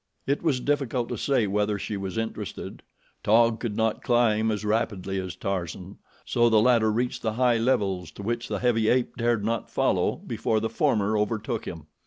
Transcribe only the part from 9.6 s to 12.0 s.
follow before the former overtook him.